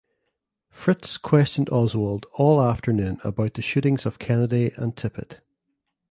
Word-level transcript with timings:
Fritz 0.71 1.19
questioned 1.19 1.69
Oswald 1.69 2.25
all 2.33 2.59
afternoon 2.59 3.19
about 3.23 3.53
the 3.53 3.61
shootings 3.61 4.03
of 4.03 4.17
Kennedy 4.17 4.71
and 4.75 4.95
Tippit. 4.95 5.41